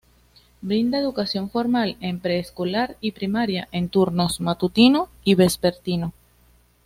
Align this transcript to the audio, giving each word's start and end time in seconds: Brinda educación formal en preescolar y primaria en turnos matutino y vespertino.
Brinda 0.61 0.97
educación 0.97 1.51
formal 1.51 1.95
en 2.01 2.19
preescolar 2.21 2.97
y 3.01 3.11
primaria 3.11 3.67
en 3.71 3.87
turnos 3.87 4.41
matutino 4.41 5.09
y 5.23 5.35
vespertino. 5.35 6.11